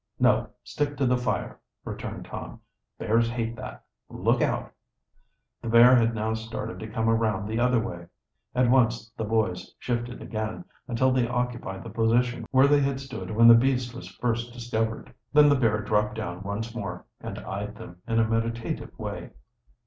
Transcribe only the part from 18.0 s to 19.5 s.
in a meditative way.